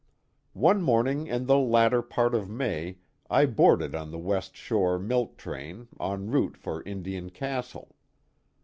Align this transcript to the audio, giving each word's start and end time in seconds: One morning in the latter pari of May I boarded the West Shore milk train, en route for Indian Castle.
One 0.57 0.81
morning 0.81 1.27
in 1.27 1.45
the 1.45 1.59
latter 1.59 2.01
pari 2.01 2.35
of 2.35 2.49
May 2.49 2.97
I 3.29 3.45
boarded 3.45 3.91
the 3.91 4.17
West 4.17 4.55
Shore 4.55 4.97
milk 4.97 5.37
train, 5.37 5.89
en 5.99 6.31
route 6.31 6.57
for 6.57 6.81
Indian 6.81 7.29
Castle. 7.29 7.95